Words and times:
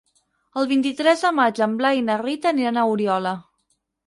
El 0.61 0.67
vint-i-tres 0.71 1.21
de 1.25 1.31
maig 1.41 1.61
en 1.67 1.75
Blai 1.83 2.01
i 2.01 2.05
na 2.09 2.17
Rita 2.23 2.51
aniran 2.53 2.81
a 2.81 2.89
Oriola. 2.97 3.37